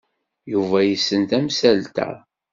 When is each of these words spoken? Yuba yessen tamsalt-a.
Yuba 0.51 0.77
yessen 0.83 1.23
tamsalt-a. 1.29 2.09